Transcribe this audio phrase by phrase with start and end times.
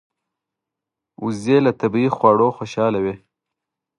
[1.23, 3.15] وزې له طبیعي خواړو خوشاله وي